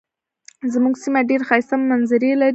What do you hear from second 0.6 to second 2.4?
زمونږ سیمه ډیرې ښایسته منظرې